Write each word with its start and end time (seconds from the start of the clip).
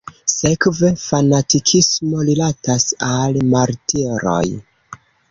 Sekve, 0.31 0.87
fanatikismo 1.01 2.23
rilatas 2.29 2.87
al 3.09 3.37
martiroj. 3.51 4.41